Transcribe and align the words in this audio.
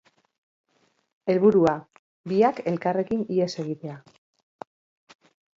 Helburua: 1.33 1.75
biak 2.33 2.63
elkarrekin 2.73 3.21
ihes 3.37 3.51
egitea. 3.65 4.03